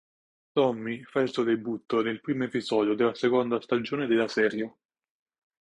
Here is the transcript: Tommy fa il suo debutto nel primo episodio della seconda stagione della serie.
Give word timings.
Tommy 0.55 1.03
fa 1.03 1.19
il 1.21 1.29
suo 1.31 1.43
debutto 1.43 2.01
nel 2.01 2.21
primo 2.21 2.43
episodio 2.45 2.95
della 2.95 3.13
seconda 3.13 3.61
stagione 3.61 4.07
della 4.07 4.27
serie. 4.27 4.77